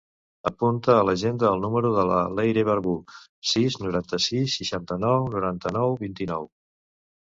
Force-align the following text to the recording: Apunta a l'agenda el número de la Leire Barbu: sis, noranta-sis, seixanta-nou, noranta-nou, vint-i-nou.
Apunta 0.49 0.95
a 1.01 1.03
l'agenda 1.09 1.51
el 1.57 1.61
número 1.65 1.91
de 1.97 2.07
la 2.13 2.17
Leire 2.41 2.65
Barbu: 2.71 2.97
sis, 3.53 3.81
noranta-sis, 3.85 4.59
seixanta-nou, 4.61 5.33
noranta-nou, 5.39 5.99
vint-i-nou. 6.07 6.55